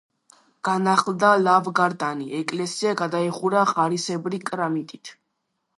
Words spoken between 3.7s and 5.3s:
ღარისებრი კრამიტით.